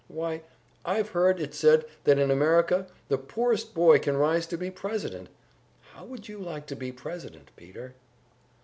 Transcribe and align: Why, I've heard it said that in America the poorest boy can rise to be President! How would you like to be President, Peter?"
Why, 0.07 0.41
I've 0.83 1.09
heard 1.09 1.39
it 1.39 1.53
said 1.53 1.85
that 2.05 2.17
in 2.17 2.31
America 2.31 2.87
the 3.07 3.19
poorest 3.19 3.75
boy 3.75 3.99
can 3.99 4.17
rise 4.17 4.47
to 4.47 4.57
be 4.57 4.71
President! 4.71 5.29
How 5.93 6.05
would 6.05 6.27
you 6.27 6.39
like 6.39 6.65
to 6.73 6.75
be 6.75 6.91
President, 6.91 7.51
Peter?" 7.55 7.93